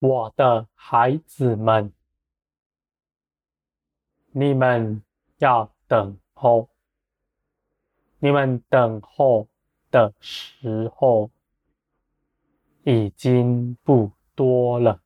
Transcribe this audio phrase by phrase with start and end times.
[0.00, 1.92] 我的孩子们，
[4.32, 5.02] 你们
[5.38, 6.70] 要等候。
[8.18, 9.46] 你们等候
[9.90, 11.30] 的时候
[12.84, 15.02] 已经不多了。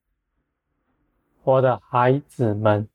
[1.42, 2.88] 我的孩子们，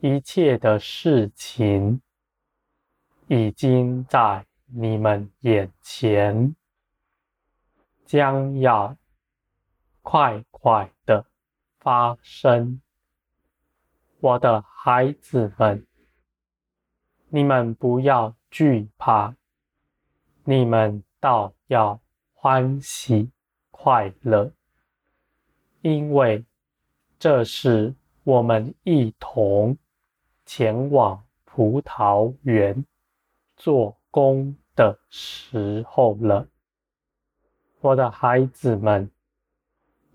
[0.00, 2.02] 一切的事情
[3.28, 6.54] 已经在你们眼前，
[8.04, 8.96] 将要
[10.02, 11.26] 快快的
[11.78, 12.80] 发生。
[14.20, 15.86] 我的孩子们，
[17.28, 18.34] 你们不要。
[18.50, 19.34] 惧怕，
[20.44, 22.00] 你们倒要
[22.32, 23.32] 欢喜
[23.72, 24.52] 快乐，
[25.80, 26.44] 因为
[27.18, 29.76] 这是我们一同
[30.46, 32.86] 前往葡萄园
[33.56, 36.46] 做工的时候了。
[37.80, 39.10] 我的孩子们，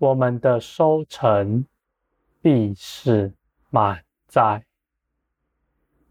[0.00, 1.64] 我们的收成
[2.40, 3.32] 必是
[3.68, 4.64] 满载。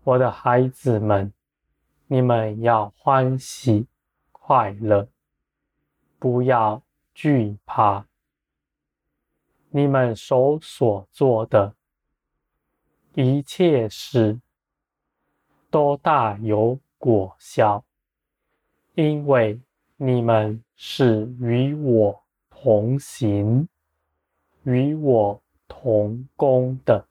[0.03, 1.33] 我的孩子们。
[2.11, 3.85] 你们要欢喜
[4.31, 5.07] 快乐，
[6.17, 6.81] 不要
[7.13, 8.07] 惧怕。
[9.69, 11.75] 你们手所做的
[13.13, 14.39] 一切事，
[15.69, 17.85] 都大有果效，
[18.95, 19.61] 因为
[19.95, 23.69] 你们是与我同行、
[24.63, 27.07] 与我同工的，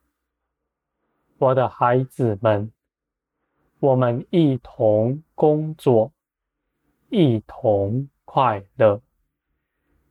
[1.38, 2.70] 我的孩子们。
[3.80, 6.10] 我们一同工作，
[7.10, 9.00] 一同快乐，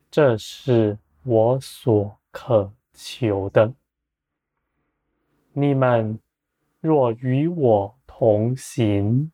[0.09, 3.73] 这是我所渴求的。
[5.51, 6.17] 你们
[6.79, 9.33] 若与我同行，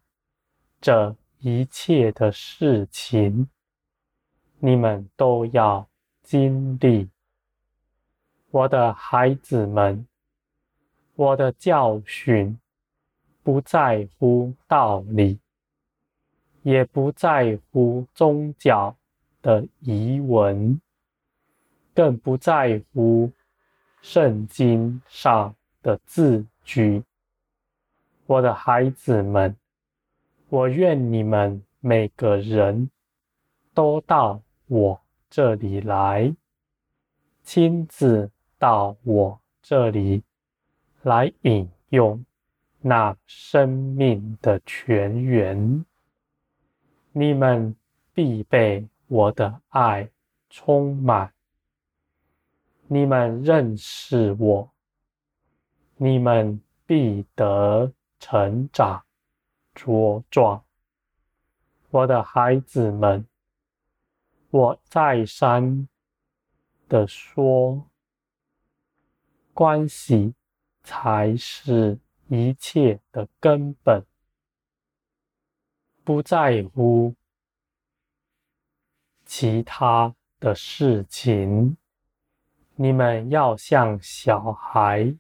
[0.82, 3.48] 这一切的事情，
[4.58, 5.88] 你们都要
[6.24, 7.08] 经历。
[8.54, 10.08] 我的孩子们，
[11.16, 12.56] 我的教训。
[13.42, 15.40] 不在乎道理，
[16.62, 18.96] 也不在乎宗教
[19.42, 20.80] 的仪文，
[21.94, 23.30] 更不在乎
[24.02, 27.04] 圣经上的字句。
[28.28, 29.58] 我的孩子们，
[30.48, 32.90] 我愿你们每个人
[33.74, 36.34] 都到我这里来，
[37.44, 38.32] 亲自
[38.64, 40.24] 到我这里
[41.02, 42.24] 来饮用。
[42.80, 45.84] 那生命的泉源，
[47.12, 47.76] 你们
[48.14, 50.10] 必被我的爱
[50.50, 51.34] 充满。
[52.88, 54.72] 你们认识我，
[55.98, 59.04] 你们必得成长
[59.76, 60.64] 茁壮。
[61.90, 63.28] 我的孩子们，
[64.52, 65.86] 我再三
[66.88, 67.90] 的说，
[69.54, 70.34] 关系
[70.84, 72.00] 才是。
[72.30, 74.04] 一切的根本，
[76.04, 77.14] 不在乎
[79.24, 81.78] 其他的事情。
[82.76, 85.16] 你们要像小孩，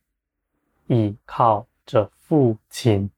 [0.87, 3.11] 倚靠着父亲，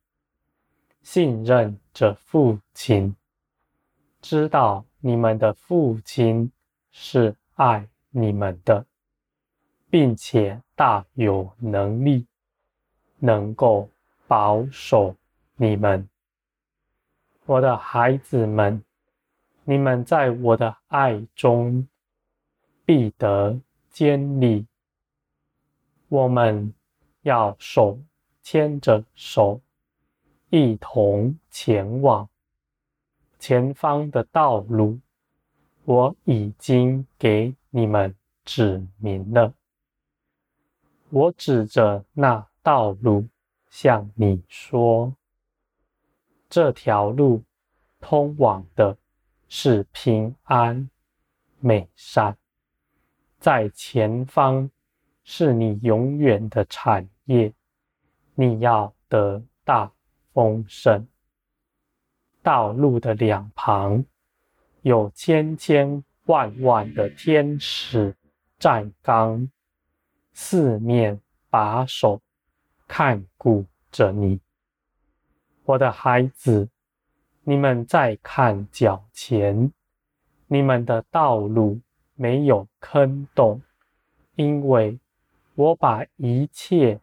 [1.01, 3.15] 信任着父亲，
[4.21, 6.51] 知道你们的父亲
[6.91, 8.85] 是爱你们的，
[9.95, 12.25] 并且大有能力。
[13.17, 13.89] 能够
[14.27, 15.15] 保守
[15.55, 16.09] 你们，
[17.45, 18.83] 我的孩子们，
[19.63, 21.87] 你们在我的爱中
[22.83, 23.57] 必得
[23.89, 24.67] 坚立。
[26.09, 26.73] 我们
[27.21, 27.97] 要手
[28.43, 29.61] 牵着手，
[30.49, 32.27] 一同前往
[33.39, 34.99] 前方的道路。
[35.85, 38.13] 我已经给你们
[38.43, 39.53] 指明了，
[41.15, 42.45] 我指着那。
[42.65, 43.27] 道路
[43.69, 45.15] 向你说，
[46.49, 47.43] 这条路
[47.99, 48.97] 通往的
[49.47, 50.89] 是平安
[51.59, 52.35] 美善，
[53.37, 54.71] 在前方
[55.23, 57.53] 是你永远的产业，
[58.33, 59.91] 你要得大
[60.33, 61.07] 丰盛。
[62.41, 64.03] 道路的两旁
[64.81, 68.15] 有千千万万的天使
[68.57, 69.47] 站岗，
[70.35, 72.21] 四面把守。
[72.87, 74.39] 看顾着你，
[75.63, 76.69] 我的孩子，
[77.43, 79.71] 你们在看脚前，
[80.45, 81.81] 你们的道路
[82.13, 83.59] 没有坑洞，
[84.35, 84.99] 因为
[85.55, 86.99] 我把一切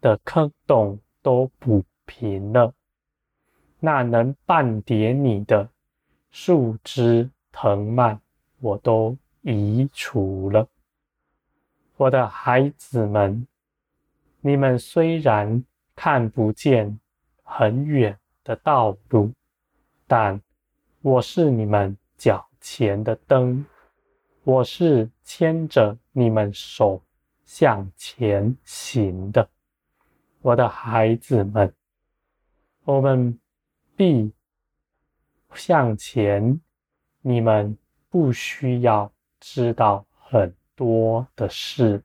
[0.00, 2.72] 的坑洞都补平了。
[3.78, 5.68] 那能绊跌你的
[6.30, 8.18] 树枝藤蔓，
[8.60, 10.66] 我都移除了。
[12.00, 13.46] 我的孩子们，
[14.40, 15.62] 你们虽然
[15.94, 16.98] 看不见
[17.42, 19.30] 很远的道路，
[20.06, 20.40] 但
[21.02, 23.66] 我是你们脚前的灯，
[24.44, 27.04] 我是牵着你们手
[27.44, 29.46] 向前行的。
[30.40, 31.70] 我的孩子们，
[32.84, 33.38] 我们
[33.94, 34.32] 必
[35.52, 36.58] 向前。
[37.20, 37.76] 你们
[38.08, 42.02] 不需要知道很多的事，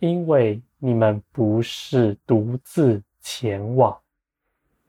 [0.00, 3.98] 因为你们不是独自前往。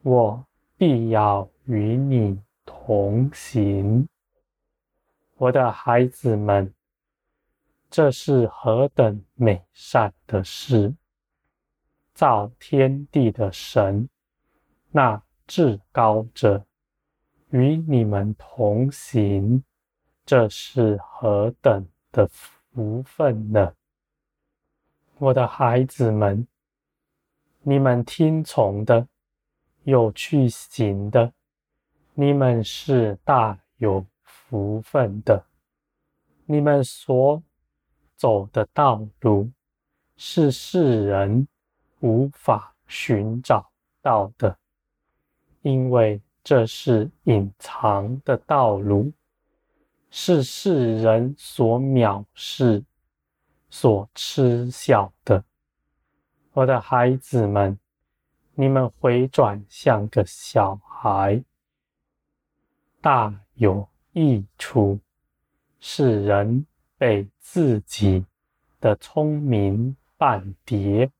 [0.02, 0.44] 我
[0.76, 4.06] 必要与你同行，
[5.38, 6.70] 我的孩子们，
[7.88, 10.92] 这是何等美善的事！
[12.12, 14.06] 造天地的神，
[14.90, 16.62] 那至高者。
[17.48, 19.64] 与你们同行，
[20.26, 23.74] 这是何等的福福分呢？
[25.18, 26.46] 我的孩子们，
[27.60, 29.06] 你们听从的，
[29.84, 31.32] 有去行的，
[32.14, 35.44] 你们是大有福分的。
[36.46, 37.42] 你们所
[38.16, 39.50] 走的道路，
[40.16, 41.46] 是世人
[42.00, 43.70] 无法寻找
[44.00, 44.58] 到的，
[45.62, 46.20] 因为。
[46.44, 49.12] 这是隐藏的道路，
[50.14, 52.84] 是世人所藐视、
[53.70, 55.42] 所嗤笑的。
[56.52, 57.78] 我的孩子们，
[58.54, 61.42] 你们回转像个小孩，
[63.00, 65.00] 大有益处。
[65.80, 66.66] 世人
[66.98, 68.26] 被自己
[68.80, 71.10] 的聪明半跌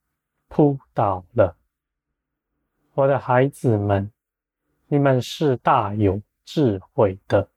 [0.49, 1.57] 扑倒了。
[2.93, 4.13] 我的孩子们。
[4.87, 7.49] 你们是大有智慧的，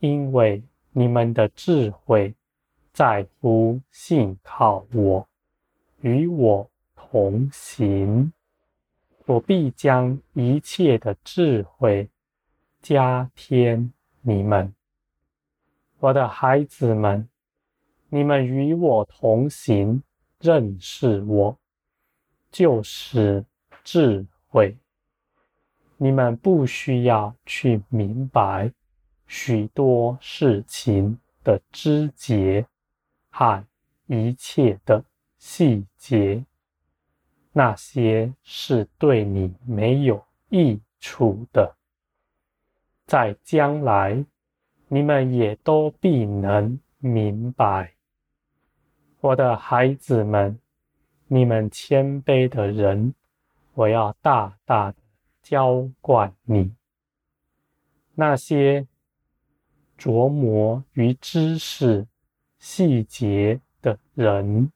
[0.00, 0.62] 因为
[0.92, 2.34] 你们的智慧
[2.92, 5.28] 在乎信靠我，
[6.00, 8.32] 与我同行。
[9.26, 12.08] 我必将一切的智慧
[12.80, 13.92] 加添
[14.22, 14.74] 你们，
[15.98, 17.28] 我的孩子们。
[18.08, 20.02] 你们与我同行，
[20.40, 21.58] 认识我，
[22.50, 23.44] 就是
[23.84, 24.78] 智慧。
[25.98, 28.72] 你们不需要去明白
[29.28, 32.66] 许多事情的枝节
[33.30, 33.64] 和
[34.06, 35.04] 一切的
[35.38, 36.44] 细节，
[37.52, 41.76] 那些是对你没有益处的。
[43.06, 44.24] 在将来，
[44.88, 47.92] 你们也都必能明白。
[49.20, 50.58] 我的孩子们，
[51.28, 53.14] 你们谦卑的人，
[53.74, 54.96] 我要大大的。
[55.40, 56.74] 浇灌你，
[58.16, 58.86] 那些
[59.98, 62.06] 琢磨于知识
[62.58, 64.70] 细节的人，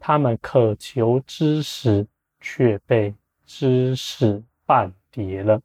[0.00, 2.06] 他们渴求知识，
[2.40, 5.60] 却被知识绊跌了，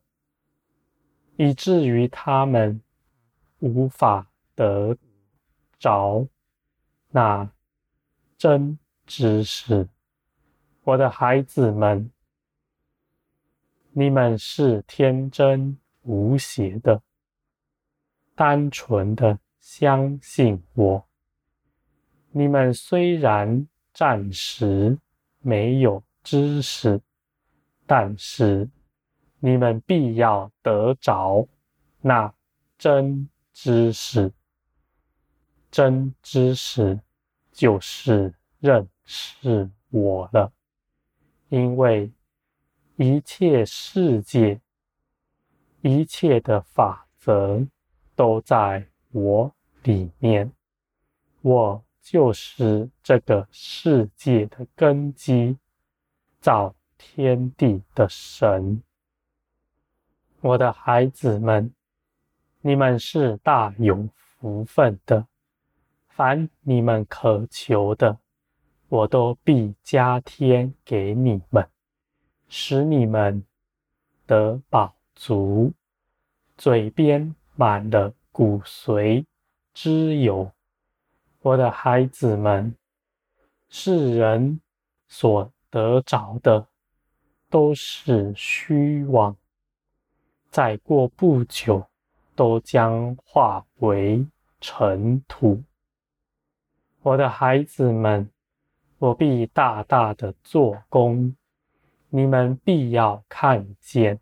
[1.38, 2.82] 以至于他们
[3.60, 4.98] 无法得
[5.80, 6.28] 着
[7.10, 7.50] 那
[8.38, 9.88] 真知识。
[10.84, 12.12] 我的孩子们。
[13.96, 17.00] 你们是天真无邪的，
[18.36, 21.06] 单纯的相信我。
[22.32, 24.98] 你们虽然暂时
[25.40, 27.02] 没有知识，
[27.86, 28.70] 但是
[29.40, 31.48] 你们必要得着
[32.02, 32.34] 那
[32.78, 34.32] 真知识。
[35.70, 37.00] 真知识
[37.52, 40.52] 就是认识我了，
[41.50, 42.12] 因为。
[42.96, 44.62] 一切世界，
[45.82, 47.66] 一切的法则
[48.16, 49.54] 都在我
[49.84, 50.52] 里面。
[51.42, 55.58] 我就是这个世界的根基，
[56.40, 58.82] 造天地的神。
[60.42, 61.74] 我的孩子们，
[62.62, 65.28] 你们是大有福分的。
[66.08, 68.20] 凡你们渴求的，
[68.88, 71.68] 我都必加添给你们。
[72.48, 73.44] 使你们
[74.28, 75.74] 得饱足，
[76.56, 79.26] 嘴边满了骨髓
[79.74, 80.52] 之油。
[81.42, 82.76] 我的孩子们，
[83.70, 84.60] 世人
[85.08, 86.68] 所得着的
[87.50, 89.36] 都是虚妄，
[90.50, 91.86] 再过不久
[92.36, 94.26] 都将化为
[94.62, 95.62] 尘土。
[97.02, 98.30] 我的孩子们，
[98.98, 101.36] 我必大大的做工。
[102.10, 104.20] 你们必要看见，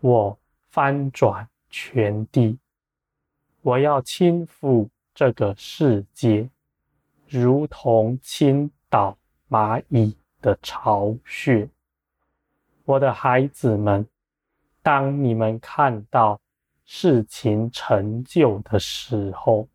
[0.00, 0.38] 我
[0.70, 2.58] 翻转全地，
[3.60, 6.48] 我要倾覆这个世界，
[7.28, 9.14] 如同倾倒
[9.50, 11.68] 蚂蚁的巢穴。
[12.86, 14.08] 我的孩子们，
[14.80, 16.40] 当你们看到
[16.86, 19.68] 事情成就的时候，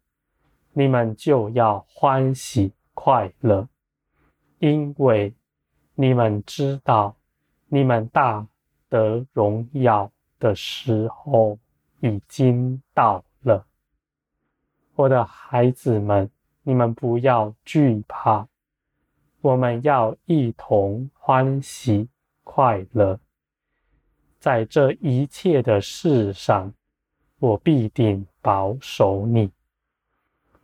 [0.74, 3.68] 你们就要欢喜快乐，
[4.58, 5.32] 因为
[5.94, 7.16] 你们知道，
[7.68, 8.48] 你们大
[8.90, 11.60] 得荣耀的时候。
[12.02, 13.66] 已经到了。
[14.96, 16.30] 我的孩子们，
[16.64, 18.48] 你们不要惧怕，
[19.42, 22.08] 我们要一同欢喜
[22.44, 23.20] 快乐。
[24.40, 26.74] 在这一切的事上，
[27.40, 29.52] 我必定保守你，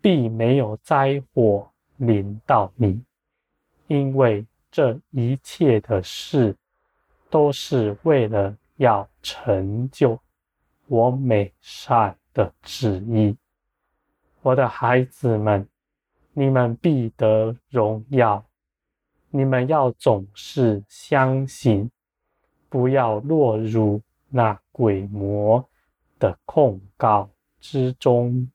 [0.01, 3.03] 必没有灾祸临到你，
[3.88, 6.56] 因为这一切的事
[7.29, 10.20] 都是为了要成就
[10.88, 13.38] 我美善的旨意。
[14.41, 15.67] 我的孩子们，
[16.34, 18.46] 你们必得荣耀。
[19.29, 21.91] 你们要总是相信，
[22.70, 25.67] 不要落入那鬼魔
[26.17, 27.29] 的控告
[27.60, 28.50] 之中。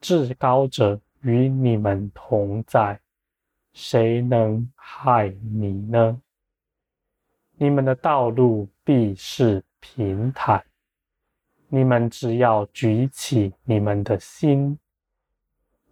[0.00, 3.00] 至高者与你们同在，
[3.72, 6.20] 谁能害你呢？
[7.56, 10.64] 你们的道路必是平坦。
[11.72, 14.76] 你们只要举起你们的心，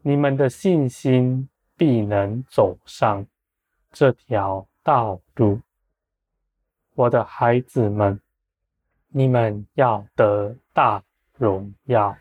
[0.03, 3.25] 你们的信心必能走上
[3.93, 5.61] 这条道路。
[6.97, 8.21] 我的孩子们，
[9.07, 11.01] 你们要得大
[11.35, 12.17] 荣耀。